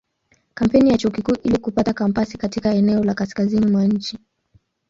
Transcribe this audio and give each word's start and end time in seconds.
Kampeni 0.53 0.89
ya 0.89 0.97
Chuo 0.97 1.11
Kikuu 1.11 1.35
ili 1.43 1.57
kupata 1.57 1.93
kampasi 1.93 2.37
katika 2.37 2.73
eneo 2.73 3.03
la 3.03 3.13
kaskazini 3.13 3.65
mwa 3.71 3.83
nchi. 3.85 4.19